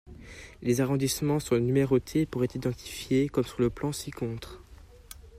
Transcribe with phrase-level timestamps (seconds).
[0.63, 4.59] Les arrondissements sont numérotés pour être identifiés, comme sur le plan ci-contre.